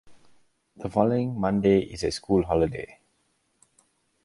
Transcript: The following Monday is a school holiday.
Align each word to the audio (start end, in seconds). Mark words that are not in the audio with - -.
The 0.77 0.89
following 0.89 1.39
Monday 1.39 1.81
is 1.81 2.01
a 2.03 2.09
school 2.09 2.41
holiday. 2.43 2.97